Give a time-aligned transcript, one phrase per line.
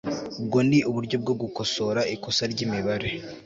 [0.39, 3.09] ubwo ni uburyo bwo gukosora ikosa ry'imibare